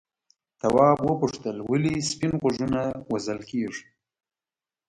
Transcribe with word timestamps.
تواب 0.59 0.97
وپوښتل 1.09 1.57
ولې 1.69 1.93
سپین 2.09 2.33
غوږونه 2.41 2.81
وژل 3.11 3.39
کیږي. 3.49 3.83